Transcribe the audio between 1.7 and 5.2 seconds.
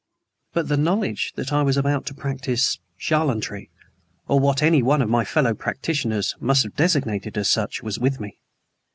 about to practice charlatanry, or what any one of